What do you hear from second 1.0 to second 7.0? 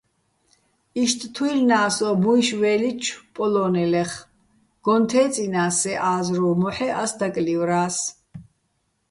იშტ თუჲლნა́ს ო მუჲში̆ ვე́ლიჩო̆ პოლო́ნელეხ, გოჼ თე́წჲინას სე ა́ზრუვ, მოჰ̦ე́